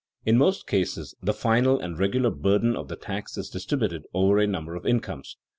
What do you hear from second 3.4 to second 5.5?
distributed over a number of incomes.